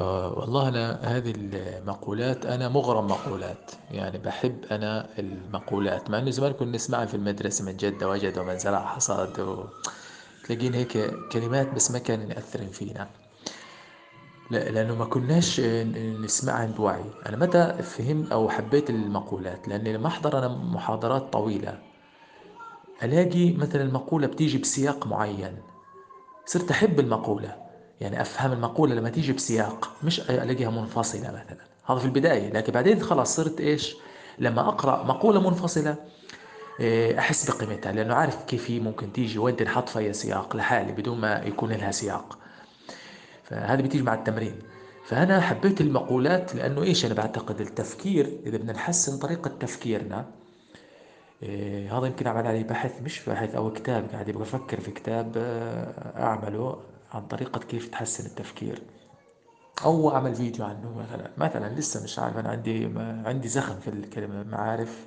[0.00, 3.70] آه، والله أنا هذه المقولات أنا مغرم مقولات.
[3.90, 8.58] يعني بحب أنا المقولات مع إنه زمان كنا نسمعها في المدرسة من جد وجد ومن
[8.58, 9.64] زرع حصاد و...
[10.44, 13.10] تلاقين هيك كلمات بس ما كانوا يأثرن فينا.
[14.50, 15.60] لا لأنه ما كناش
[16.24, 21.78] نسمعها بوعي أنا متى فهمت أو حبيت المقولات؟ لأني لما أحضر أنا محاضرات طويلة
[23.02, 25.56] ألاقي مثلا المقولة بتيجي بسياق معين
[26.46, 27.63] صرت أحب المقولة.
[28.00, 31.56] يعني أفهم المقولة لما تيجي بسياق مش ألاقيها منفصلة مثلا.
[31.86, 33.96] هذا في البداية لكن بعدين خلاص صرت إيش؟
[34.38, 35.96] لما أقرأ مقولة منفصلة
[36.80, 41.20] إيه، أحس بقيمتها لأنه عارف كيف هي ممكن تيجي وين تنحط فيها سياق لحالي بدون
[41.20, 42.38] ما يكون لها سياق.
[43.44, 44.58] فهذه بتيجي مع التمرين.
[45.06, 50.26] فأنا حبيت المقولات لأنه إيش؟ أنا بعتقد التفكير إذا بدنا نحسن طريقة تفكيرنا
[51.42, 55.32] إيه هذا يمكن أعمل عليه بحث مش بحث أو كتاب قاعد يبغى أفكر في كتاب
[55.36, 56.78] آه، أعمله.
[57.14, 58.82] عن طريقة كيف تحسن التفكير.
[59.84, 61.30] أو أعمل فيديو عنه مثلا.
[61.38, 62.86] مثلا لسه مش عارف أنا عندي
[63.26, 65.06] عندي زخم في الكلمة ما عارف.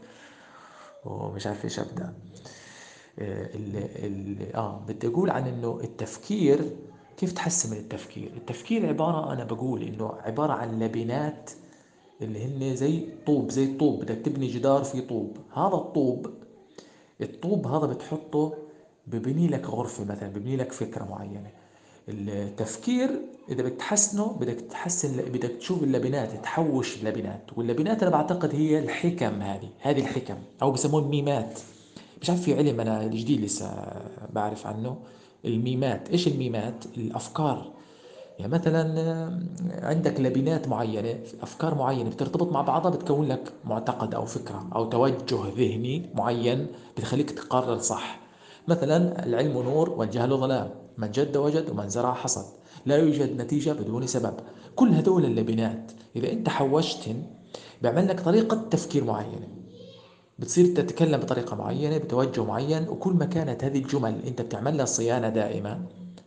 [1.06, 2.14] ومش عارف إيش أبدأ.
[3.20, 6.76] آه، ال ال آه بدي أقول عن إنه التفكير
[7.18, 11.52] كيف تحسن من التفكير؟ التفكير عبارة أنا بقول إنه عبارة عن لبنات
[12.22, 14.00] اللي هن زي طوب زي الطوب.
[14.02, 15.38] بدك تبني جدار في طوب.
[15.54, 16.34] هذا الطوب
[17.22, 18.54] الطوب هذا بتحطه
[19.08, 21.52] ببني لك غرفة مثلا ببني لك فكرة معينة.
[22.10, 23.10] التفكير
[23.50, 27.44] إذا بدك تحسنه بدك تحسن بدك تشوف اللبنات تحوش اللبنات.
[27.58, 30.36] واللبنات أنا بعتقد هي الحكم هذه هذه الحكم.
[30.62, 31.60] أو بسموه الميمات.
[32.22, 33.72] مش عارف في علم أنا الجديد لسه
[34.34, 34.98] بعرف عنه.
[35.46, 36.10] الميمات.
[36.10, 37.72] إيش الميمات؟ الأفكار.
[38.40, 44.68] يعني مثلا عندك لبنات معينة أفكار معينة بترتبط مع بعضها بتكون لك معتقد أو فكرة
[44.76, 48.20] أو توجه ذهني معين بتخليك تقرر صح.
[48.68, 52.46] مثلا العلم نور والجهل ظلام من جد وجد ومن زرع حصد.
[52.86, 54.34] لا يوجد نتيجة بدون سبب.
[54.76, 57.24] كل هدول اللبنات إذا أنت حوشتن
[57.82, 59.48] بيعمل لك طريقة تفكير معينة.
[60.40, 65.30] بتصير تتكلم بطريقة معينة بتوجه معين وكل ما كانت هذه الجمل أنت بتعمل لها صيانة
[65.30, 65.86] دائمة.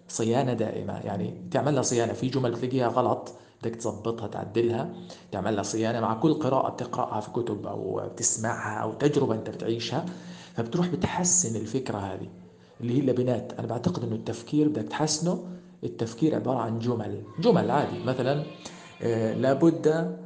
[0.08, 2.12] صيانة دائمة يعني تعمل لها صيانة.
[2.12, 4.92] في جمل بتلاقيها غلط بدك تظبطها تعدلها.
[5.32, 10.06] تعمل لها صيانة مع كل قراءة بتقرأها في كتب أو بتسمعها أو تجربة أنت بتعيشها.
[10.54, 12.28] فبتروح بتحسن الفكرة هذه.
[12.80, 15.44] اللي هي اللبنات أنا بعتقد إنه التفكير بدك تحسنه
[15.84, 18.04] التفكير عبارة عن جمل جمل عادي.
[18.06, 18.42] مثلا
[19.02, 20.16] آه، لابد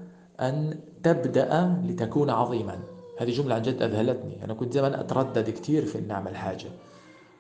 [0.41, 2.79] أن تبدأ لتكون عظيما.
[3.19, 4.45] هذه جملة عن جد أذهلتني.
[4.45, 6.67] أنا كنت زمان أتردد كثير في إني أعمل حاجة.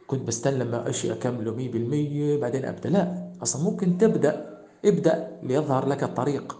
[0.06, 2.90] كنت بستنى لما اشي اكمله 100% بعدين أبدأ.
[2.90, 6.56] لا أصلا ممكن تبدأ ابدأ ليظهر لك الطريق.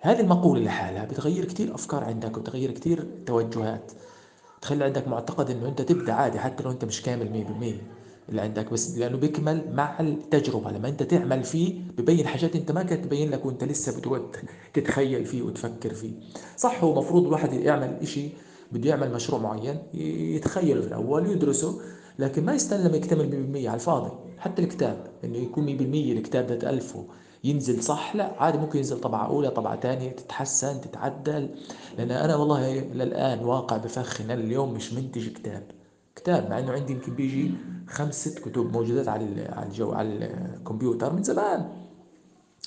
[0.00, 3.92] هذه المقولة لحالها بتغير كثير أفكار عندك وبتغير كثير توجهات.
[4.62, 7.46] تخلي عندك معتقد إنه أنت تبدأ عادي حتى لو أنت مش كامل
[8.28, 10.70] 100% اللي عندك بس لأنه بيكمل مع التجربة.
[10.70, 14.36] لما أنت تعمل فيه ببين حاجات أنت ما كانت تبين لك وأنت لسه بتود
[14.74, 16.12] تتخيل فيه وتفكر فيه.
[16.56, 18.28] صح هو مفروض الواحد يعمل إشي
[18.72, 21.80] بده يعمل مشروع معين يتخيله في الأول يدرسه
[22.18, 24.10] لكن ما يستنى لما يكتمل 100% على الفاضي.
[24.38, 25.80] حتى الكتاب إنه يكون 100%
[26.18, 27.04] الكتاب ده تألفه.
[27.44, 31.48] ينزل صح؟ لا عادي ممكن ينزل طبعة أولى طبعة ثانية تتحسن تتعدل.
[31.98, 35.62] لأن أنا والله للآن واقع بفخ أنا اليوم مش منتج كتاب.
[36.16, 37.54] كتاب مع إنه عندي يمكن بيجي
[37.88, 41.68] خمس ست كتب موجودات على على الجو على الكمبيوتر من زمان.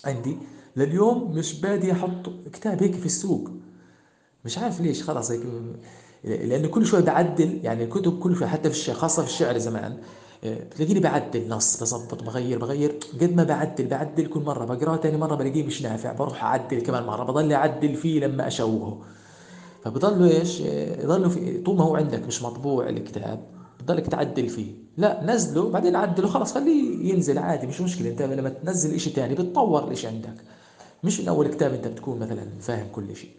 [0.06, 0.38] عندي
[0.75, 3.50] لليوم مش بادي أحط كتاب هيك في السوق.
[4.46, 5.42] مش عارف ليش خلاص هيك.
[6.24, 9.97] لأنه كل شوي بعدل يعني الكتب كل شوي حتى في الشعر خاصة في الشعر زمان.
[10.45, 13.00] بتلاقيني بعدل نص بظبط بغير بغير.
[13.22, 14.66] قد ما بعدل بعدل كل مرة.
[14.66, 16.13] بقراه ثاني مرة بلاقيه مش نافع.
[16.13, 17.23] بروح أعدل كمان مرة.
[17.23, 19.01] بضل أعدل فيه لما أشوهه.
[19.83, 23.44] فبضلوا إيش؟ يضلوا في طول ما هو عندك مش مطبوع الكتاب
[23.79, 24.72] بضلك تعدل فيه.
[24.97, 28.09] لا نزله بعدين عدله خلاص خليه ينزل عادي مش مشكلة.
[28.09, 30.33] أنت لما تنزل إشي ثاني بتطور الإشي عندك.
[31.03, 33.29] مش من أول كتاب أنت بتكون مثلا فاهم كل شيء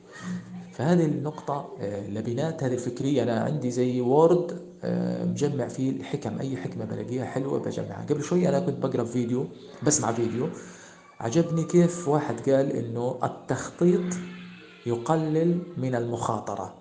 [0.77, 6.39] فهذه النقطة آه، لبنات هذه الفكرية أنا عندي زي وورد آه، مجمع فيه الحكم.
[6.39, 8.07] أي حكمة بلاقيها حلوة بجمعها.
[8.11, 9.47] قبل شوي أنا كنت بقرأ فيديو
[9.83, 10.49] بسمع فيديو.
[11.21, 14.15] عجبني كيف واحد قال إنه التخطيط
[14.87, 16.75] يقلل من المخاطرة.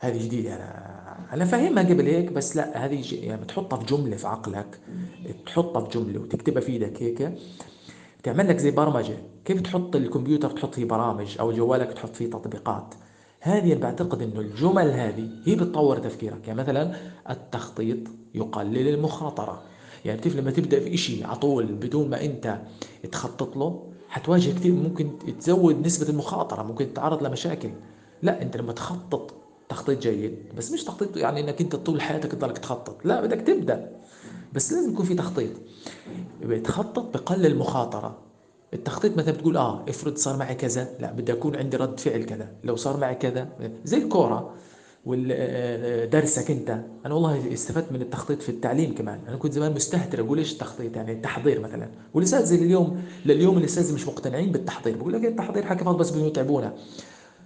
[0.00, 0.54] هذه جديدة.
[0.54, 4.80] أنا أنا فاهمها قبل هيك بس لا هذه يعني بتحطها في جملة في عقلك
[5.46, 7.32] تحطها في جملة وتكتبها في إيدك هيك.
[8.22, 9.18] تعمل لك زي برمجة.
[9.44, 12.94] كيف تحط الكمبيوتر تحط فيه برامج أو جوالك تحط فيه تطبيقات؟
[13.40, 16.48] هذه أنا بعتقد إنه الجمل هذه هي بتطور تفكيرك.
[16.48, 16.96] يعني مثلا
[17.30, 17.98] التخطيط
[18.34, 19.62] يقلل المخاطرة.
[20.04, 22.58] يعني بتعرف لما تبدأ في إشي على طول بدون ما أنت
[23.12, 25.10] تخطط له حتواجه كثير ممكن
[25.40, 27.70] تزود نسبة المخاطرة ممكن تتعرض لمشاكل.
[28.22, 29.34] لا أنت لما تخطط
[29.68, 33.04] تخطيط جيد بس مش تخطيط يعني إنك أنت طول حياتك تضلك تخطط.
[33.04, 33.90] لا بدك تبدأ.
[34.52, 35.50] بس لازم يكون في تخطيط.
[36.42, 38.18] بتخطط بقلل المخاطرة.
[38.74, 42.48] التخطيط مثلا بتقول آه افرض صار معي كذا لا بدي أكون عندي رد فعل كذا.
[42.64, 43.48] لو صار معي كذا
[43.84, 44.54] زي الكورة
[45.06, 46.84] ودرسك أنت.
[47.06, 49.20] أنا والله استفدت من التخطيط في التعليم كمان.
[49.28, 51.88] أنا كنت زمان مستهتر أقول إيش التخطيط؟ يعني التحضير مثلا.
[52.14, 54.96] والاساتذه اليوم لليوم الاساتذه مش مقتنعين بالتحضير.
[54.96, 56.72] بقول لك التحضير حكي فاضي بس بيتعبونا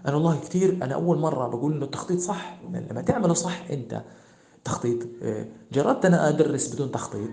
[0.06, 2.60] أنا والله كثير أنا أول مرة بقول إنه التخطيط صح.
[2.90, 4.02] لما تعمله صح أنت
[4.64, 4.98] تخطيط.
[5.22, 7.30] آه، جربت أنا أدرس بدون تخطيط.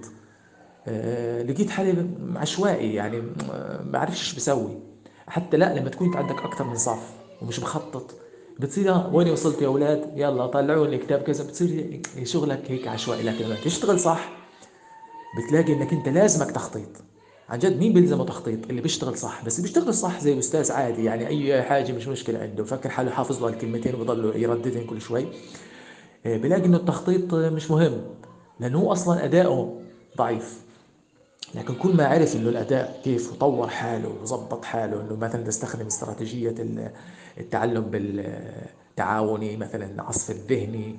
[0.88, 4.80] آه، لقيت حالي عشوائي يعني ما بعرفش إيش بسوي.
[5.28, 7.10] حتى لا لما تكون عندك أكثر من صف
[7.42, 8.16] ومش مخطط
[8.60, 11.44] بتصير وين وصلت يا أولاد؟ يلا طلعوا لي كتاب كذا.
[11.44, 13.24] بتصير شغلك هيك عشوائي.
[13.24, 14.30] لكن لما تشتغل صح
[15.38, 16.90] بتلاقي إنك أنت لازمك تخطيط.
[17.50, 19.46] عن جد مين بيلزمه تخطيط؟ اللي بيشتغل صح.
[19.46, 22.64] بس اللي بيشتغل صح زي الاستاذ عادي يعني أي حاجة مش مشكلة عنده.
[22.64, 25.26] فكر حاله حافظ له الكلمتين وبضل يرددهم كل شوي.
[26.26, 28.02] آه، بلاقي إنه التخطيط مش مهم.
[28.60, 29.82] لأنه هو أصلا اداؤه
[30.18, 30.60] ضعيف.
[31.56, 36.56] لكن كل ما عرف إنه الأداء كيف وطور حاله وظبط حاله إنه مثلا تستخدم استراتيجية
[37.38, 40.96] التعلم بالتعاوني مثلا العصف الذهني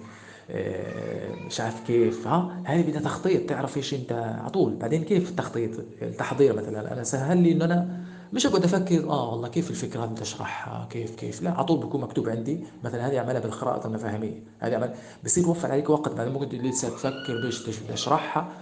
[0.50, 4.74] آه، مش عارف كيف ها؟ هذه بدها تخطيط تعرف إيش أنت على طول.
[4.74, 5.70] بعدين كيف التخطيط
[6.02, 8.00] التحضير مثلا؟ أنا سهل لي إنه أنا
[8.32, 12.00] مش أقعد أفكر آه والله كيف الفكرة بدي اشرحها كيف كيف لا على طول بيكون
[12.00, 14.94] مكتوب عندي مثلا هذه اعملها بالخرائط المفاهيمية هذه اعمل
[15.24, 18.52] بصير يوفر عليك وقت بعد ممكن لسه تفكر بايش بدي اشرحها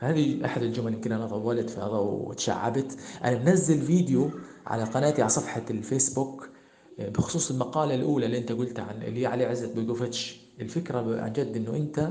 [0.00, 2.96] فهذه أحد الجمل يمكن أنا طولت في هذا وتشعبت.
[3.24, 4.30] أنا منزل فيديو
[4.66, 6.48] على قناتي على صفحة الفيسبوك
[7.00, 11.32] آه، بخصوص المقالة الأولى اللي أنت قلتها عن اللي هي علي عزت بيجوفيتش الفكرة عن
[11.32, 12.10] جد إنه أنت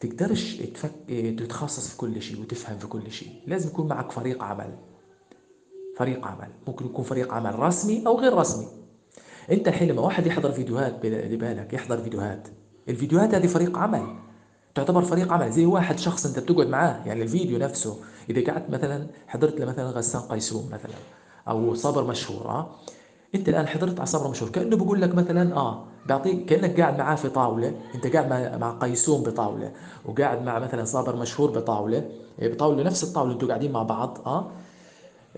[0.00, 0.92] تقدرش تفك...
[1.38, 4.78] تتخصص في كل شيء وتفهم في كل شيء لازم يكون معك فريق عمل.
[5.96, 6.48] فريق عمل.
[6.66, 8.66] ممكن يكون فريق عمل رسمي أو غير رسمي.
[9.50, 12.48] أنت الحين لما واحد يحضر فيديوهات بالك يحضر فيديوهات.
[12.88, 14.06] الفيديوهات هذه فريق عمل.
[14.74, 15.52] تعتبر فريق عمل.
[15.52, 17.96] زي واحد شخص أنت بتقعد معاه يعني الفيديو نفسه.
[18.30, 20.94] إذا قعدت مثلا حضرت مثلا غسان قيسوم مثلا
[21.48, 22.70] أو صابر مشهور آه.
[23.34, 24.50] أنت الآن حضرت على صبر مشهور.
[24.50, 27.74] كأنه بقول لك مثلا آه بيعطيك كأنك قاعد معاه في طاولة.
[27.94, 29.72] أنت قاعد مع, مع قيسوم بطاولة
[30.04, 32.10] وقاعد مع مثلا صابر مشهور بطاولة.
[32.42, 34.50] إيه، بطاولة نفس الطاولة أنتوا قاعدين مع بعض آه.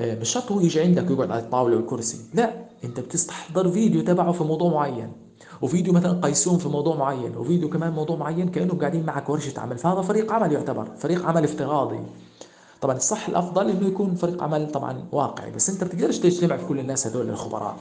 [0.00, 2.18] مش شرط هو يجي عندك ويقعد على الطاولة والكرسي.
[2.34, 2.54] لا
[2.84, 5.12] أنت بتستحضر فيديو تبعه في موضوع معين
[5.62, 9.78] وفيديو مثلا قيسون في موضوع معين وفيديو كمان موضوع معين كانهم قاعدين معك ورشه عمل.
[9.78, 12.00] فهذا فريق عمل يعتبر فريق عمل افتراضي.
[12.80, 16.78] طبعا الصح الأفضل إنه يكون فريق عمل طبعا واقعي بس أنت بتقدرش تجتمع في كل
[16.78, 17.76] الناس هذول الخبراء.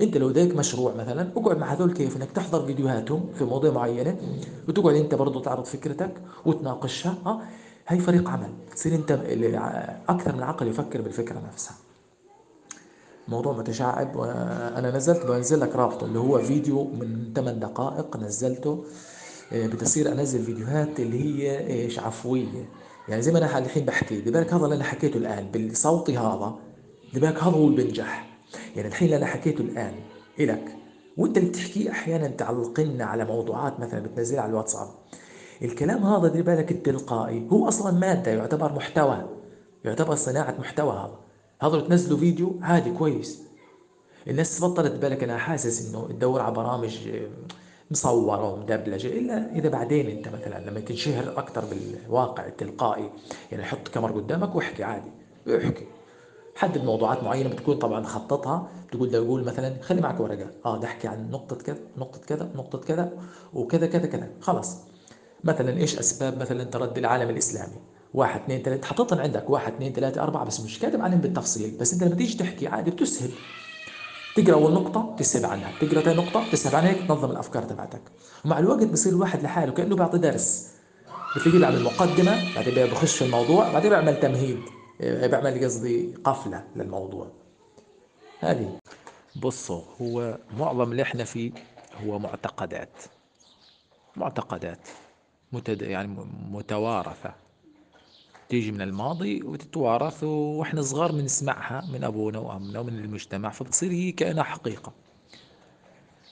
[0.00, 4.16] أنت لو ديك مشروع مثلا اقعد مع هذول كيف؟ إنك تحضر فيديوهاتهم في مواضيع معينة
[4.68, 6.10] وتقعد أنت برضه تعرض فكرتك
[6.46, 7.40] وتناقشها ها
[7.88, 9.10] هي فريق عمل تصير انت
[10.08, 11.76] أكثر من عقل يفكر بالفكرة نفسها.
[13.28, 18.84] موضوع متشعب وأنا نزلت بنزل لك رابطه اللي هو فيديو من 8 دقائق نزلته
[19.52, 22.68] آه، بتصير أنزل فيديوهات اللي هي إيش عفوية.
[23.08, 26.54] يعني زي ما أنا الحين بحكي بالك هذا اللي أنا حكيته الآن بصوتي هذا
[27.14, 28.38] بالك هذا هو اللي بنجح.
[28.76, 29.94] يعني الحين اللي أنا حكيته الآن
[30.40, 30.76] إلك
[31.16, 34.88] وأنت اللي بتحكيه أحيانا تعلقنا على موضوعات مثلا بتنزلها على الواتساب.
[35.62, 37.48] الكلام هذا دير بالك التلقائي.
[37.52, 39.28] هو أصلا مادة يعتبر محتوى
[39.84, 41.18] يعتبر صناعة محتوى هذا.
[41.62, 43.42] هذا تنزلوا فيديو عادي كويس.
[44.28, 47.08] الناس بطلت بالك أنا حاسس إنه تدور على برامج
[47.90, 53.10] مصورة ومدبلجة إلا إذا بعدين أنت مثلا لما تنشهر أكثر بالواقع التلقائي
[53.52, 55.10] يعني حط كاميرا قدامك واحكي عادي
[55.48, 55.86] احكي.
[56.56, 60.50] حدد موضوعات معينة بتكون طبعا خططها بتقول ده يقول مثلا خلي معك ورقة.
[60.64, 63.12] آه ده أحكي عن نقطة كذا نقطة كذا نقطة كذا
[63.54, 64.30] وكذا كذا كذا.
[64.40, 64.91] خلاص.
[65.44, 67.76] مثلا إيش أسباب مثلا تردي العالم الإسلامي؟
[68.14, 68.86] واحد اثنين ثلاثة.
[68.86, 71.76] حطيتهم عندك واحد اثنين ثلاثة أربعة بس مش كاتب عنهم بالتفصيل.
[71.80, 73.30] بس أنت لما تيجي تحكي عادي بتسهل.
[74.34, 75.72] تقرأ أول نقطة تسهب عنها.
[75.80, 76.92] تقرأ ثاني نقطة تسهب عنها.
[76.92, 78.02] تنظم الأفكار تبعتك.
[78.44, 80.68] ومع الوقت بصير الواحد لحاله كأنه بيعطي درس.
[81.36, 84.68] بتلاقيه بيعمل مقدمه بعدين بخش في الموضوع بعدين بيعمل تمهيد.
[85.00, 87.26] بيعمل قصدي قفلة للموضوع.
[88.38, 88.78] هذه.
[89.36, 91.52] بصوا هو معظم اللي إحنا فيه
[92.04, 93.02] هو معتقدات.
[94.16, 94.88] معتقدات.
[95.52, 95.82] متد...
[95.82, 96.16] يعني
[96.50, 97.34] متوارثة.
[98.48, 104.42] تيجي من الماضي وتتوارث وإحنا صغار بنسمعها من أبونا وأمنا ومن المجتمع فبتصير هي كانها
[104.42, 104.92] حقيقة.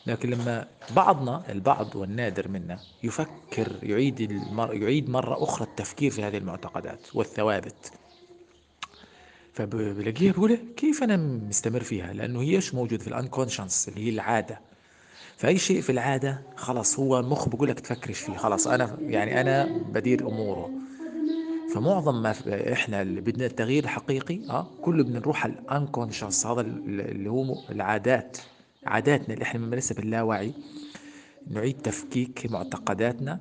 [0.06, 4.74] لكن لما بعضنا البعض والنادر منا يفكر يعيد المر...
[4.74, 7.92] يعيد مرة أخرى التفكير في هذه المعتقدات والثوابت.
[9.52, 14.10] فبلاقيها بقول كيف أنا مستمر فيها؟ لأنه هي إيش موجود في ال unconscious اللي هي
[14.10, 14.60] العادة.
[15.36, 18.36] فأي شيء في العادة خلاص هو المخ بقول لك تفكرش فيه.
[18.36, 20.70] خلاص أنا يعني أنا بدير أموره.
[21.74, 22.34] فمعظم ما
[22.72, 27.56] إحنا اللي بدنا التغيير الحقيقي آه كله بدنا نروح على ال unconscious هذا اللي هو
[27.70, 28.38] العادات
[28.86, 30.52] عاداتنا اللي إحنا بنمارسها باللاوعي.
[31.50, 33.40] نعيد تفكيك معتقداتنا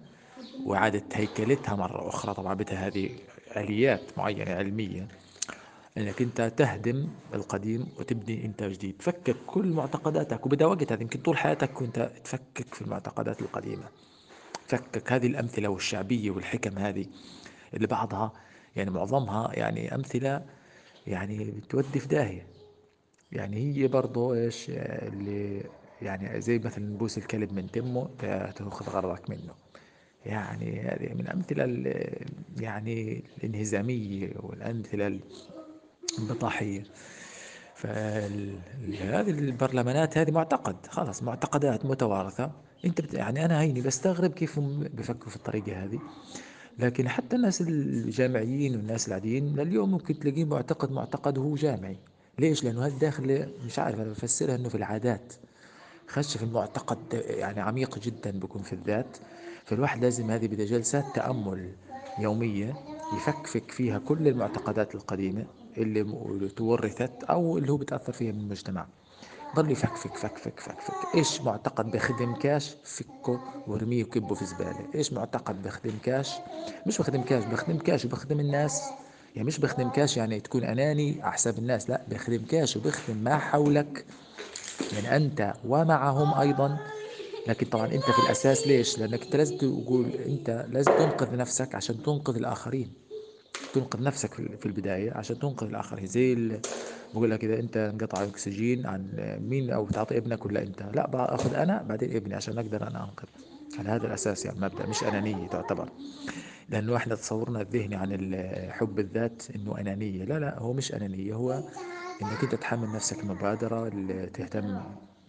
[0.66, 2.34] وإعادة هيكلتها مرة أخرى.
[2.34, 3.10] طبعا بدها هذه
[3.58, 5.08] آليات معينة علمية.
[5.98, 8.98] إنك أنت تهدم القديم وتبني أنت جديد.
[8.98, 13.86] تفكك كل معتقداتك وبدأ وقت هذا يمكن طول حياتك كنت تفكك في المعتقدات القديمة.
[14.67, 15.13] فكك.
[15.13, 17.05] هذه الأمثلة والشعبية والحكم هذه
[17.74, 18.34] اللي بعضها
[18.75, 20.46] يعني معظمها يعني أمثلة
[21.08, 22.48] يعني بتودي في داهية.
[23.31, 25.63] يعني هي برضو إيش اللي
[26.01, 28.10] يعني زي مثلا نبوس الكلب من تمه
[28.55, 29.53] تأخذ غرضك منه.
[30.25, 31.63] يعني هذه من أمثلة
[32.60, 35.19] يعني الانهزامية والأمثلة
[36.20, 36.84] البطاحية
[37.75, 42.51] فهذه البرلمانات هذه معتقد خلاص معتقدات متوارثة.
[42.86, 43.13] انت.
[43.13, 46.00] يعني أنا هيني بستغرب كيف هم بفكروا في الطريقة هذه.
[46.80, 51.98] لكن حتى الناس الجامعيين والناس العاديين لليوم ممكن تلاقيه معتقد معتقد هو جامعي.
[52.39, 55.34] ليش؟ لأنه هذا داخل مش عارف أنا بفسرها إنه في العادات.
[56.08, 59.18] خش في المعتقد يعني عميق جدا بيكون في الذات.
[59.66, 61.72] فالواحد لازم هذه بدها جلسات تأمل
[62.20, 62.75] يومية
[63.18, 65.46] يفكفك فيها كل المعتقدات القديمة.
[65.78, 68.88] اللي تورثت أو اللي هو بتأثر فيها من المجتمع.
[69.56, 74.88] ضل يفكفك فكفك فكفك إيش معتقد بخدم كاش؟ فكه وارميه وكبه في زبالة.
[74.96, 76.42] إيش معتقد بخدم كاش؟
[76.86, 78.96] مش بخدم كاش بخدم كاش وبخدم الناس.
[79.36, 84.06] يعني مش بخدم كاش يعني تكون أناني احسب الناس لا بخدم كاش وبخدم ما حولك
[84.92, 86.80] يعني أنت ومعهم أيضا.
[87.48, 92.02] لكن طبعا أنت في الأساس ليش؟ لأنك أنت لازم تقول أنت لازم تنقذ نفسك عشان
[92.02, 93.09] تنقذ الآخرين.
[93.74, 96.60] تنقذ نفسك في البداية عشان تنقذ الآخرين زي
[97.14, 99.10] بقول لك إذا أنت انقطع الأكسجين عن
[99.42, 103.28] مين أو تعطي ابنك ولا أنت؟ لا بأخذ أنا بعدين ابني عشان أقدر أنا أنقذ.
[103.80, 105.90] على هذا الأساس يعني مبدأ مش أنانية تعتبر.
[106.70, 108.36] لأنه إحنا تصورنا الذهني عن
[108.72, 110.24] حب الذات إنه أنانية.
[110.26, 111.64] لا لا هو مش أنانية هو
[112.22, 114.80] إنك أنت تحمل نفسك المبادرة اللي تهتم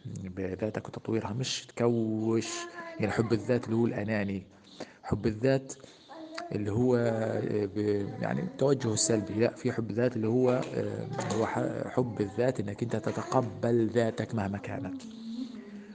[0.06, 2.68] بذاتك وتطويرها مش تكوش.
[3.00, 4.46] يعني حب الذات اللي هو الأناني
[5.02, 5.74] حب الذات
[6.52, 6.96] اللي هو
[8.18, 11.46] يعني التوجه السلبي لا في حب ذات اللي هو آه، هو
[11.86, 15.02] حب الذات إنك أنت تتقبل ذاتك مهما كانت.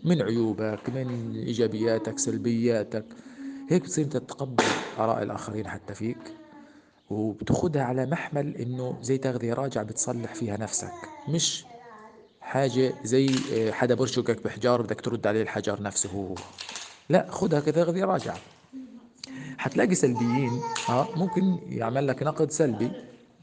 [0.03, 3.15] من عيوبك من إيجابياتك سلبياتك.
[3.69, 6.37] هيك بتصير أنت تتقبل آراء الآخرين حتى فيك.
[7.09, 11.09] وبتاخدها على محمل إنه زي تغذية راجعة بتصلح فيها نفسك.
[11.27, 11.67] مش
[12.41, 16.09] حاجة زي آه، حدا برشقك بحجار بدك ترد عليه الحجر نفسه.
[16.09, 16.43] هو
[17.09, 18.54] لا خدها كتغذية راجعة.
[19.57, 22.91] حتلاقي سلبيين آه ممكن يعمل لك نقد سلبي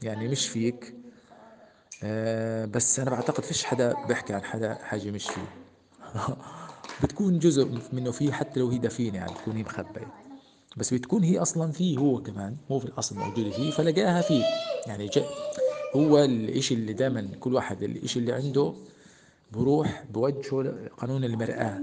[0.03, 0.93] يعني مش فيك.
[2.03, 5.47] آه بس أنا بعتقد فيش حدا بيحكي عن حدا حاجة مش فيه.
[7.03, 10.13] بتكون جزء منه فيه حتى لو هي دفينة يعني بتكون هي مخبئه
[10.77, 14.43] بس بتكون هي أصلا فيه هو كمان هو في الأصل موجوده فيه فلقاها فيه
[14.87, 15.25] يعني جاء
[15.95, 18.73] هو الإشي اللي دائما كل واحد الإشي اللي عنده
[19.51, 21.81] بروح بوجهه قانون المرآة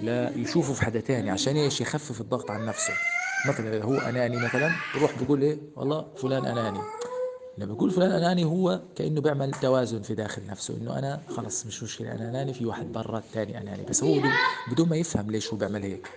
[0.00, 2.92] لا يشوفه في حدا تاني عشان إيش؟ يخفف الضغط عن نفسه.
[3.46, 6.80] مثلا هو أناني مثلا بروح بقول إيه؟ والله فلان أناني.
[7.58, 11.82] لما بقول فلان أناني هو كأنه بيعمل توازن في داخل نفسه إنه أنا خلص مش
[11.82, 13.82] مشكلة أنا أناني في واحد برا الثاني أناني.
[13.90, 14.14] بس هو
[14.72, 16.08] بدون ما يفهم ليش هو بيعمل هيك.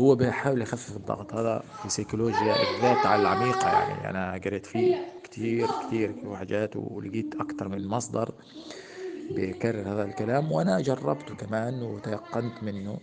[0.00, 1.34] هو بيحاول يخفف الضغط.
[1.34, 4.10] هذا في سيكولوجيا الذات على العميقة يعني.
[4.10, 4.94] أنا قريت فيه
[5.24, 8.30] كتير كتير حاجات ولقيت أكثر من مصدر
[9.30, 12.98] بيكرر هذا الكلام وأنا جربته كمان وتيقنت منه.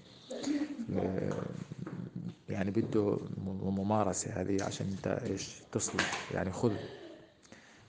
[2.50, 3.18] يعني بده
[3.64, 6.72] ممارسة هذه عشان انت إيش تصلح يعني خذ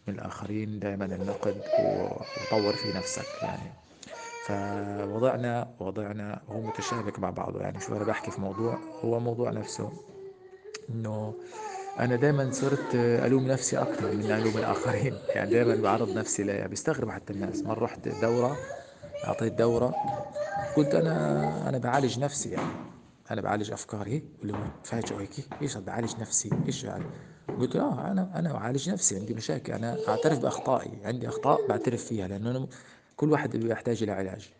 [0.08, 3.72] من الآخرين دائما النقد وطور في نفسك يعني.
[4.40, 7.80] فوضعنا وضعنا هو متشابك مع بعضه يعني.
[7.80, 9.92] شو أنا بحكي في موضوع؟ هو موضوع نفسه
[10.90, 11.34] إنه
[11.98, 17.10] أنا دائما صرت ألوم نفسي أكثر من ألوم الآخرين يعني دائما بعرض نفسي لها بيستغرب
[17.10, 17.66] حتى الناس.
[17.66, 18.60] مرة رحت دورة
[19.24, 19.94] أعطيت دورة
[20.74, 22.89] قلت أنا أنا بعالج نفسي يعني.
[23.30, 25.30] أنا بعالج أفكاري اللي هو هيك
[25.62, 27.04] إيش بعالج نفسي؟ إيش يعني؟
[27.58, 32.28] قلت آه أنا أنا بعالج نفسي عندي مشاكل أنا أعترف بأخطائي عندي أخطاء بعترف فيها
[32.28, 32.66] لأنه أنا
[33.16, 34.50] كل واحد بيحتاج إلى علاج.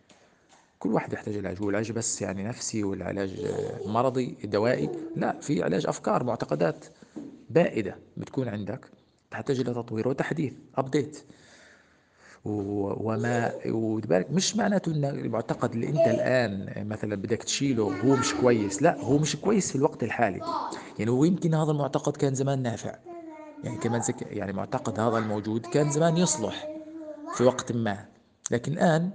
[0.79, 3.47] كل واحد يحتاج علاج والعلاج بس يعني نفسي والعلاج
[3.87, 6.85] مرضي دوائي لا في علاج أفكار معتقدات
[7.51, 8.87] بائدة بتكون عندك
[9.31, 11.25] تحتاج إلى تطوير وتحديث ابديت
[12.45, 18.83] وما وبالك مش معناته ان المعتقد اللي أنت الآن مثلا بدك تشيله هو مش كويس.
[18.83, 20.41] لا هو مش كويس في الوقت الحالي.
[20.99, 22.95] يعني هو يمكن هذا المعتقد كان زمان نافع.
[23.65, 26.69] يعني كمان زك يعني معتقد هذا الموجود كان زمان يصلح
[27.37, 28.05] في وقت ما.
[28.51, 29.11] لكن الآن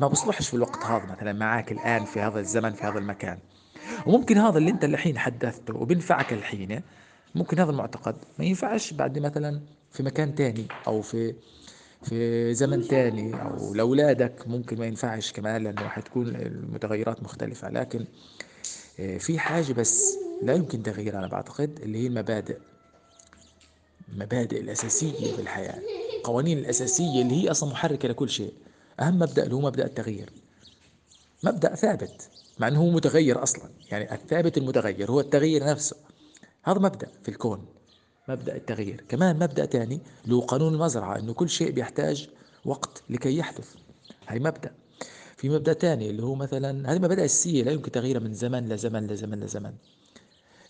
[0.00, 3.38] ما بصلحش في الوقت هذا مثلا معك الآن في هذا الزمن في هذا المكان.
[4.06, 6.82] وممكن هذا اللي أنت الحين حدثته وبنفعك الحين
[7.34, 9.60] ممكن هذا المعتقد ما ينفعش بعد مثلا
[9.90, 11.34] في مكان تاني أو في
[12.02, 17.70] في زمن تاني أو لأولادك ممكن ما ينفعش كمان لأنه حتكون المتغيرات مختلفة.
[17.70, 18.04] لكن
[19.00, 22.58] آه، في حاجة بس لا يمكن تغييرها أنا بعتقد اللي هي المبادئ.
[24.12, 25.82] المبادئ الأساسية في الحياة
[26.18, 28.52] القوانين الأساسية اللي هي أصلا محركة لكل شيء.
[29.00, 30.30] أهم مبدأ اللي هو مبدأ التغيير.
[31.44, 33.70] مبدأ ثابت مع أنه هو متغير أصلا.
[33.90, 35.96] يعني الثابت المتغير هو التغيير نفسه.
[36.64, 37.66] هذا مبدأ في الكون.
[38.28, 39.04] مبدأ التغيير.
[39.08, 42.28] كمان مبدأ ثاني اللي هو قانون المزرعة أنه كل شيء بيحتاج
[42.64, 43.74] وقت لكي يحدث.
[44.28, 44.74] هاي مبدأ.
[45.36, 49.06] في مبدأ ثاني اللي هو مثلا هذه مبادئ أساسية لا يمكن تغييرها من زمن لزمن
[49.06, 49.72] لزمن لزمن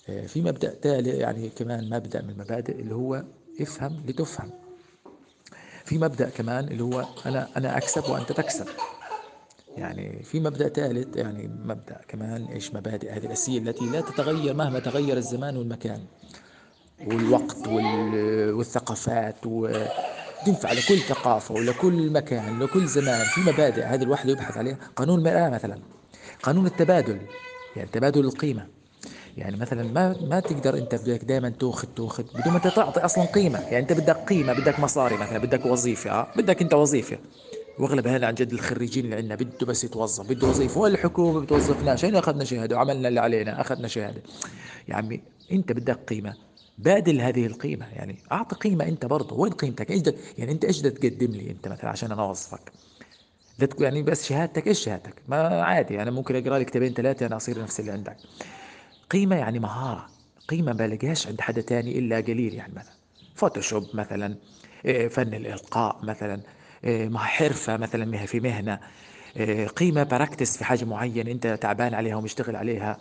[0.08, 3.24] آه، في مبدأ ثالث يعني كمان مبدأ من المبادئ اللي هو
[3.60, 4.50] افهم لتفهم.
[5.84, 8.66] في مبدأ كمان اللي هو أنا أنا أكسب وأنت تكسب.
[9.76, 14.78] يعني في مبدأ ثالث يعني مبدأ كمان إيش؟ مبادئ هذه الأساسية التي لا تتغير مهما
[14.78, 16.00] تغير الزمان والمكان.
[17.04, 23.84] والوقت والثقافات وتنفع لكل ثقافة ولكل مكان لكل زمان في مبادئ.
[23.84, 25.78] هذه الواحد يبحث عليها قانون المرآة مثلا.
[26.42, 27.26] قانون التبادل
[27.76, 28.66] يعني تبادل القيمة.
[29.36, 33.58] يعني مثلا ما ما تقدر أنت بدك دائما تأخذ تأخذ بدون ما تعطي أصلا قيمة.
[33.58, 37.18] يعني أنت بدك قيمة بدك مصاري مثلا بدك وظيفة آه بدك أنت وظيفة.
[37.78, 40.80] وأغلب هلا عن جد الخريجين اللي عندنا بده بس يتوظف بده وظيفة.
[40.80, 44.22] والحكومة بتوظفناش هنا أخذنا شهادة؟ وعملنا اللي علينا أخذنا شهادة.
[44.88, 45.20] يا عمي
[45.52, 46.47] أنت بدك قيمة.
[46.78, 47.87] بادل هذه القيمة.
[47.92, 49.37] يعني أعطي قيمة أنت برضه.
[49.37, 50.02] وين قيمتك؟ إيش
[50.38, 52.73] يعني أنت إيش تقدم لي أنت مثلا عشان أنا اوظفك
[53.80, 56.02] يعني بس شهادتك إيش شهادتك؟ ما عادي.
[56.02, 58.16] أنا ممكن أقرأ لي كتابين ثلاثة أنا أصير نفس اللي عندك.
[59.11, 60.08] قيمة يعني مهارة.
[60.49, 62.92] قيمة ما بلاقيهاش عند حدا تاني إلا قليل يعني مثلا.
[63.35, 64.35] فوتوشوب مثلا
[64.85, 66.40] إيه، فن الإلقاء مثلا
[66.85, 68.80] إيه، مع حرفة مثلا في مهنة
[69.37, 72.99] إيه، قيمة practice في حاجة معينة أنت تعبان عليها ومشتغل عليها.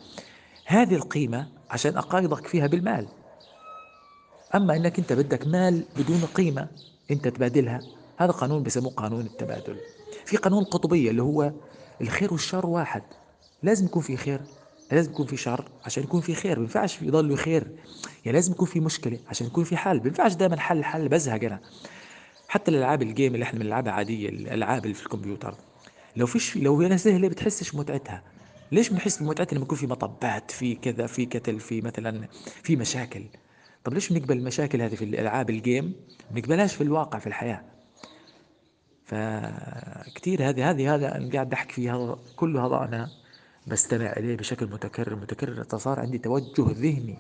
[0.66, 3.08] هذه القيمة عشان أقايضك فيها بالمال.
[4.56, 6.68] أما أنك أنت بدك مال بدون قيمة
[7.12, 7.80] أنت تبادلها.
[8.18, 9.78] هذا قانون بسموه قانون التبادل.
[10.26, 11.52] في قانون القطبية اللي هو
[12.02, 13.04] الخير والشر واحد.
[13.64, 14.42] لازم يكون في خير
[14.92, 16.58] لازم يكون في شر عشان يكون في خير.
[16.60, 17.68] ما ينفعش يضل خير.
[18.26, 19.98] يعني لازم يكون في مشكلة عشان يكون في حل.
[19.98, 21.10] ما ينفعش دائما حل حل.
[21.10, 21.60] بزهق أنا.
[22.48, 25.56] حتى الألعاب الجيم اللي إحنا بنلعبها عادية الألعاب اللي في الكمبيوتر.
[26.16, 28.24] لو فيش لو هي سهله بتحسش متعتها
[28.72, 32.28] ليش بنحس بمتعتها لما يكون في مطبات في كذا في كتل في مثلا
[32.64, 33.24] في مشاكل؟
[33.88, 35.94] طب ليش بنقبل المشاكل هذه في الألعاب الجيم
[36.32, 37.64] ما نقبلهاش في الواقع في الحياة.
[39.06, 43.10] فكتير هذه هذه هذا أنا قاعد أحكي فيها كل هذا أنا
[43.68, 45.66] بستمع إليه بشكل متكرر متكرر.
[45.78, 47.18] صار عندي توجه ذهني.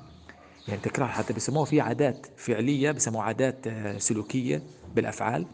[0.67, 4.63] يعني تكرار حتى بيسموها في عادات فعلية بيسموها عادات آه، سلوكية
[4.95, 5.45] بالأفعال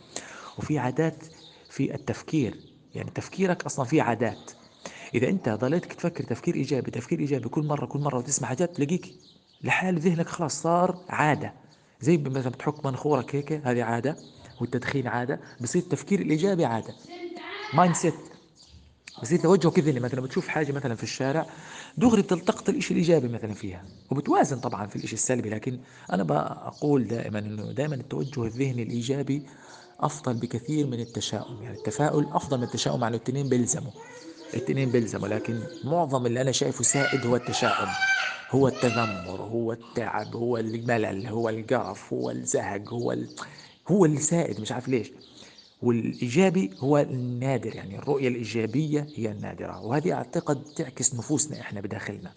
[0.58, 1.24] وفي عادات
[1.70, 2.56] في التفكير.
[2.96, 4.52] يعني تفكيرك أصلا في عادات.
[5.16, 9.16] إذا أنت ضليتك تفكر تفكير إيجابي تفكير إيجابي كل مرة كل مرة وتسمع حاجات تلاقيك
[9.64, 11.54] لحال ذهنك خلاص صار عادة.
[12.02, 14.18] زي مثلا بتحك منخورك هيك هذه عادة
[14.62, 16.96] والتدخين عادة بصير التفكير الإيجابي عادة.
[17.74, 18.14] mindset
[19.22, 21.46] بصير توجه كذا مثلا بتشوف حاجة مثلا في الشارع
[21.98, 25.50] دغري بتلتقط الشيء الإيجابي مثلا فيها وبتوازن طبعا في الشيء السلبي.
[25.50, 25.80] لكن
[26.12, 29.44] أنا بقول دائما إنه دائما التوجه الذهني الإيجابي
[30.00, 31.64] أفضل بكثير من التشاؤم.
[31.64, 33.92] يعني التفاؤل أفضل من التشاؤم انه الاثنين بيلزموا.
[34.54, 37.88] الاثنين بيلزموا لكن معظم اللي أنا شايفه سائد هو التشاؤم.
[38.56, 43.30] هو التذمر هو التعب هو الملل هو القرف هو الزهق هو ال...
[43.88, 45.12] هو اللي سائد مش عارف ليش.
[45.82, 49.80] والإيجابي هو النادر يعني الرؤية الإيجابية هي النادرة.
[49.82, 52.32] وهذه أعتقد تعكس نفوسنا إحنا بداخلنا.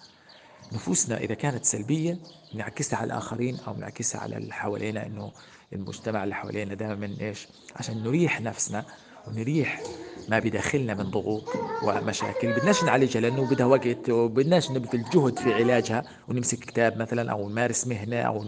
[0.72, 2.18] نفوسنا إذا كانت سلبية
[2.54, 5.32] نعكسها على الآخرين أو نعكسها على اللي حوالينا إنه
[5.72, 8.84] المجتمع اللي حوالينا دائما إيش؟ عشان نريح نفسنا
[9.28, 9.82] ونريح
[10.28, 11.48] ما بداخلنا من ضغوط
[11.82, 12.52] ومشاكل.
[12.52, 17.86] بدناش نعالجها لأنه بدها وقت وبدناش نبذل جهد في علاجها ونمسك كتاب مثلا أو نمارس
[17.86, 18.44] مهنة أو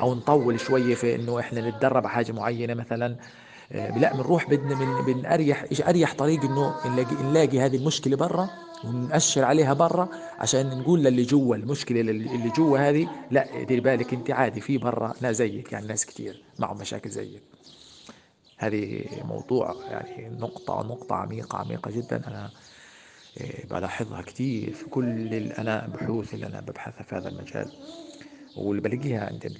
[0.00, 3.16] أو نطول شوية في إنه إحنا نتدرب على حاجة معينة مثلا.
[3.72, 8.50] آه، لا بنروح بدنا من من اريح أريح طريق إنه نلاقي نلاقي هذه المشكلة برا
[8.84, 10.08] ونأشر عليها برا
[10.38, 15.14] عشان نقول للي جوا المشكلة اللي جوا هذه لا دير بالك أنت عادي في برا
[15.20, 17.53] ناس زيك يعني ناس كثير معهم مشاكل زيك.
[18.56, 22.16] هذه موضوع يعني نقطة نقطة عميقة عميقة جدا.
[22.28, 22.50] أنا
[23.38, 27.70] آه، بلاحظها كثير في كل أنا بحوث اللي أنا ببحثها في هذا المجال.
[28.56, 29.58] واللي بلاقيها عند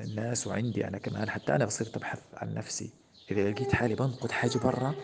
[0.00, 1.30] الناس وعندي أنا كمان.
[1.30, 2.90] حتى أنا صرت أبحث عن نفسي.
[3.30, 4.94] إذا لقيت حالي بنقد حاجة برا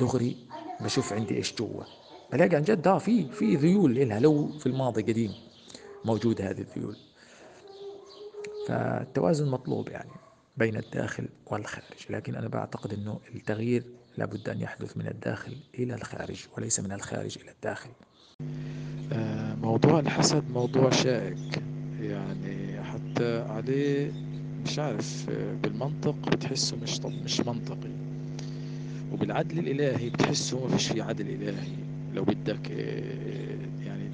[0.00, 0.36] دغري
[0.80, 1.84] بشوف عندي إيش جوا.
[2.32, 4.20] بلاقي عن جد آه في في ذيول إلها.
[4.20, 5.34] لو في الماضي قديم
[6.04, 6.96] موجودة هذه الذيول.
[8.68, 10.23] فالتوازن مطلوب يعني.
[10.56, 13.84] بين الداخل والخارج لكن أنا بعتقد أنه التغيير
[14.16, 17.90] لابد أن يحدث من الداخل إلى الخارج وليس من الخارج إلى الداخل.
[19.12, 21.62] آه، موضوع الحسد موضوع شائك.
[22.00, 24.12] يعني حتى عليه
[24.64, 25.30] مش عارف
[25.62, 27.90] بالمنطق بتحسه مش طب مش منطقي.
[29.12, 31.76] وبالعدل الإلهي بتحسه ما فيش فيه عدل إلهي.
[32.14, 34.10] لو بدك آه، يعني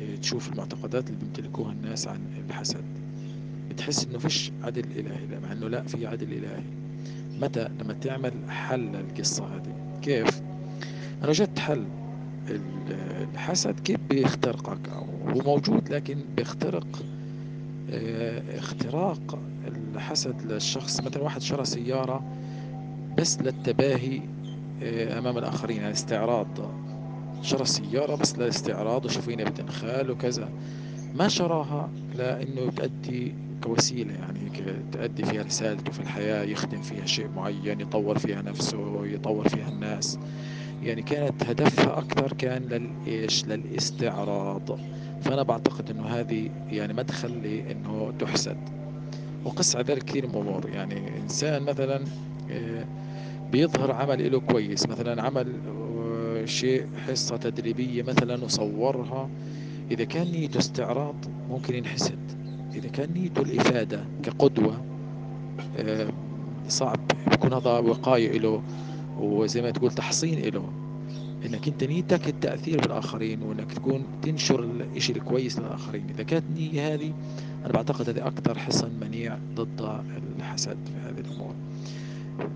[0.00, 2.95] آه، تشوف المعتقدات اللي بيمتلكوها الناس عن الحسد.
[3.76, 6.62] بتحس إنه فيش عدل إلهي لا مع إنه لا في عدل إلهي.
[7.40, 9.98] متى؟ لما تعمل حل للقصة هذه.
[10.02, 10.40] كيف؟
[11.20, 11.84] أنا وجدت حل.
[12.50, 12.96] ال-
[13.34, 16.86] الحسد كيف بيخترقك؟ أو هو موجود لكن بيخترق
[17.90, 19.38] آه، اختراق
[19.94, 21.00] الحسد للشخص.
[21.00, 22.24] مثلا واحد شرى سيارة
[23.18, 24.20] بس للتباهي
[24.82, 26.46] آه، أمام الآخرين يعني استعراض.
[27.42, 30.48] شرى سيارة بس للاستعراض وشوفيني بتنخال وكذا.
[31.14, 37.28] ما شراها لأنه تأدي كوسيلة يعني هيك تأدي فيها رسالته في الحياة يخدم فيها شيء
[37.36, 40.18] معين يطور فيها نفسه يطور فيها الناس.
[40.82, 44.78] يعني كانت هدفها أكثر كان للإيش للاستعراض.
[45.22, 48.56] فأنا بعتقد إنه هذه يعني مدخل لإنه تحسد.
[49.44, 52.04] وقس على ذلك كثير من أمور يعني إنسان مثلا
[52.50, 52.84] آه،
[53.52, 54.88] بيظهر عمل له كويس.
[54.88, 59.28] مثلا عمل آه، شيء حصة تدريبية مثلا وصورها.
[59.90, 61.14] إذا كان نيته استعراض
[61.50, 62.45] ممكن ينحسد.
[62.74, 64.84] إذا كان نيته الإفادة كقدوة
[65.78, 66.08] آه،
[66.68, 67.00] صعب
[67.30, 68.62] بيكون هذا وقاية له
[69.18, 70.72] وزي ما تقول تحصين له
[71.46, 76.06] إنك أنت نيتك التأثير بالآخرين وإنك تكون تنشر الإشي الكويس للآخرين.
[76.14, 77.12] إذا كانت النية هذه
[77.64, 80.00] أنا بعتقد هذه أكثر حصن منيع ضد
[80.38, 81.54] الحسد في هذه الأمور.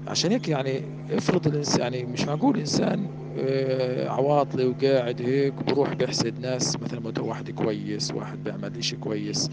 [0.07, 3.07] عشان هيك يعني افرض الإنسان يعني مش معقول إنسان
[3.38, 9.51] آه، عواطلي وقاعد هيك بروح بيحسد ناس مثلا واحد كويس واحد بيعمل إشي كويس.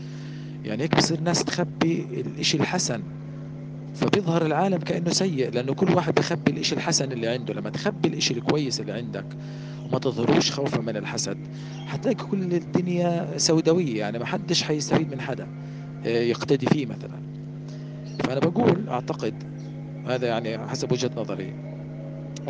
[0.67, 3.01] يعني هيك بصير الناس تخبي الإشي الحسن.
[3.95, 7.53] فبيظهر العالم كأنه سيء لأنه كل واحد بخبي الإشي الحسن اللي عنده.
[7.53, 9.25] لما تخبي الإشي الكويس اللي عندك
[9.89, 11.37] وما تظهروش خوفا من الحسد
[11.87, 15.47] حتلاقي كل الدنيا سوداوية يعني ما حدش حيستفيد من حدا
[16.05, 17.19] آه، يقتدي فيه مثلا.
[18.23, 19.33] فأنا بقول أعتقد
[20.07, 21.53] هذا يعني حسب وجهة نظري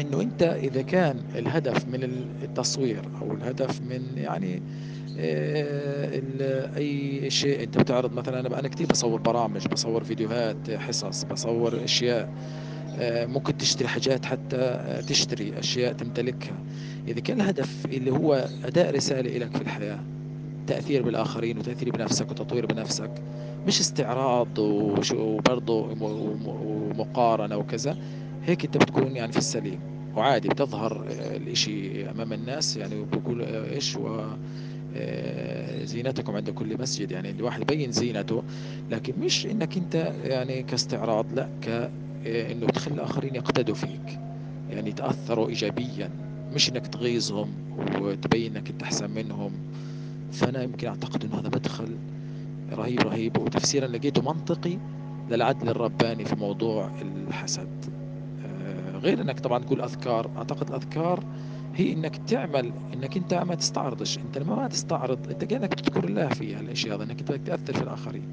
[0.02, 2.04] إنه أنت إذا كان الهدف من
[2.44, 4.62] التصوير أو الهدف من يعني
[6.78, 12.30] أي شيء أنت بتعرض مثلا أنا أنا كثير بصور برامج بصور فيديوهات حصص بصور أشياء.
[13.00, 16.58] آه، ممكن تشتري حاجات حتى آه، تشتري أشياء تمتلكها.
[17.08, 20.00] إذا كان الهدف اللي هو أداء رسالة لك في الحياة
[20.68, 23.12] تأثير بالآخرين وتأثير بنفسك وتطوير بنفسك
[23.68, 27.98] مش استعراض وبرضه م- وم- ومقارنة وكذا
[28.46, 29.80] هيك أنت بتكون يعني في السليم.
[30.16, 34.38] وعادي بتظهر آه، الإشي أمام الناس يعني بقول آه، إيش و آه،
[35.86, 38.44] زينتكم عند كل مسجد يعني الواحد يبين زينته
[38.92, 41.68] لكن مش إنك أنت يعني كاستعراض لا ك
[42.26, 44.20] آه، إنه تخلي الاخرين يقتدوا فيك.
[44.70, 46.10] يعني يتاثروا ايجابيا
[46.54, 47.50] مش إنك تغيظهم
[48.02, 49.52] وتبين إنك أنت أحسن منهم.
[50.32, 51.96] فأنا يمكن أعتقد إنه هذا مدخل
[52.72, 53.38] رهيب رهيب.
[53.38, 54.78] وتفسيرا لقيته منطقي
[55.30, 56.92] للعدل الرباني في موضوع
[57.28, 57.86] الحسد.
[58.46, 61.24] آه، غير إنك طبعا تقول أذكار أعتقد الاذكار
[61.78, 64.18] هي إنك تعمل إنك أنت ما تستعرضش.
[64.18, 67.82] أنت لما ما تستعرض أنت كأنك بتذكر الله في هالاشياء هذا إنك انت تأثر في
[67.82, 68.24] الآخرين.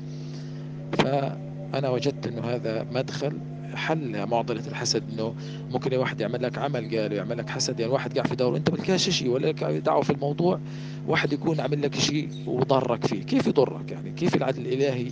[0.99, 3.39] فأنا وجدت إنه هذا مدخل
[3.75, 5.35] حل معضلة الحسد إنه
[5.73, 8.71] ممكن واحد يعمل لك عمل قال يعمل لك حسد يعني واحد قاعد في دور أنت
[8.71, 10.61] ملكاش شيء ولا لك دعوة في الموضوع
[11.07, 13.23] واحد يكون عمل لك شيء وضرك فيه.
[13.23, 15.09] كيف يضرك يعني؟ كيف العدل الإلهي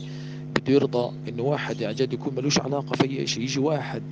[0.55, 4.03] بده يرضى إنه واحد يعني جد يكون ملوش علاقة في أي شيء؟ يجي واحد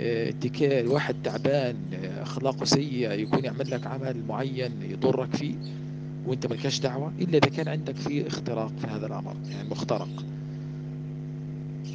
[0.00, 1.76] اتكال واحد تعبان
[2.22, 5.54] أخلاقه سيئة يكون يعمل لك عمل معين يضرك فيه
[6.26, 10.08] وأنت ملكاش دعوة إلا إذا كان عندك فيه اختراق في هذا الأمر يعني مخترق.